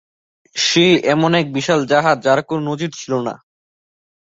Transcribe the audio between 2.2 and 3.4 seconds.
যার কোন নজীর ছিল না।